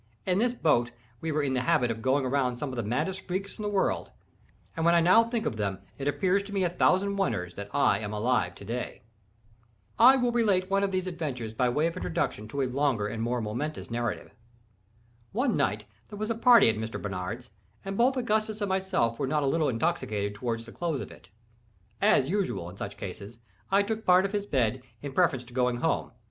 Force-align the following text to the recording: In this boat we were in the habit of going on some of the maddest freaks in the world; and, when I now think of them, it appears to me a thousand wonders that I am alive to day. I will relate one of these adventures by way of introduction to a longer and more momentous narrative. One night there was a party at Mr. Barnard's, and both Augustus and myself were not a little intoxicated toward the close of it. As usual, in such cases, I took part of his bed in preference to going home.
In 0.25 0.39
this 0.39 0.55
boat 0.55 0.89
we 1.19 1.31
were 1.31 1.43
in 1.43 1.53
the 1.53 1.61
habit 1.61 1.91
of 1.91 2.01
going 2.01 2.25
on 2.25 2.57
some 2.57 2.71
of 2.71 2.75
the 2.75 2.81
maddest 2.81 3.27
freaks 3.27 3.59
in 3.59 3.61
the 3.61 3.69
world; 3.69 4.09
and, 4.75 4.83
when 4.83 4.95
I 4.95 4.99
now 4.99 5.25
think 5.25 5.45
of 5.45 5.57
them, 5.57 5.77
it 5.99 6.07
appears 6.07 6.41
to 6.41 6.51
me 6.51 6.63
a 6.63 6.71
thousand 6.71 7.17
wonders 7.17 7.53
that 7.53 7.69
I 7.71 7.99
am 7.99 8.11
alive 8.11 8.55
to 8.55 8.65
day. 8.65 9.03
I 9.99 10.15
will 10.15 10.31
relate 10.31 10.71
one 10.71 10.81
of 10.81 10.89
these 10.89 11.05
adventures 11.05 11.53
by 11.53 11.69
way 11.69 11.85
of 11.85 11.95
introduction 11.97 12.47
to 12.47 12.63
a 12.63 12.65
longer 12.65 13.05
and 13.05 13.21
more 13.21 13.41
momentous 13.41 13.91
narrative. 13.91 14.31
One 15.33 15.55
night 15.55 15.85
there 16.09 16.17
was 16.17 16.31
a 16.31 16.35
party 16.35 16.67
at 16.67 16.77
Mr. 16.77 16.99
Barnard's, 16.99 17.51
and 17.85 17.95
both 17.95 18.17
Augustus 18.17 18.59
and 18.59 18.69
myself 18.69 19.19
were 19.19 19.27
not 19.27 19.43
a 19.43 19.45
little 19.45 19.69
intoxicated 19.69 20.33
toward 20.33 20.61
the 20.61 20.71
close 20.71 20.99
of 21.01 21.11
it. 21.11 21.29
As 22.01 22.27
usual, 22.27 22.71
in 22.71 22.77
such 22.77 22.97
cases, 22.97 23.37
I 23.69 23.83
took 23.83 24.03
part 24.03 24.25
of 24.25 24.31
his 24.31 24.47
bed 24.47 24.81
in 25.03 25.13
preference 25.13 25.43
to 25.43 25.53
going 25.53 25.77
home. 25.77 26.11